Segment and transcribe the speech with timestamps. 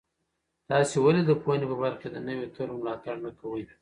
[0.69, 3.63] تاسې ولې د پوهنې په برخه کې د نویو طرحو ملاتړ نه کوئ؟